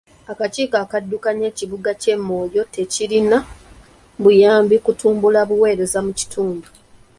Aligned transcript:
Akakiiko 0.31 0.75
akaddukanya 0.85 1.45
ekibuga 1.51 1.91
ky'e 2.01 2.15
Moyo 2.27 2.61
tekirina 2.73 3.37
buyambi 4.21 4.75
kutumbula 4.85 5.41
buweereza 5.49 5.99
mu 6.05 6.11
kitundu. 6.19 6.67